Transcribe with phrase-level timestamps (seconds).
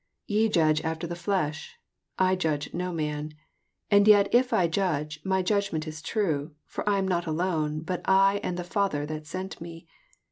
[0.29, 1.75] 15 Ye judge after the flesh;
[2.17, 3.33] I judge no man.
[3.91, 7.27] 16 And yet if I judge, my judg ment is true: for I am not
[7.27, 9.85] alone, bat I and the Father that sent me.